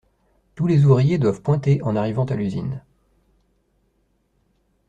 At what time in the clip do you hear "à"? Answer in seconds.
2.25-2.35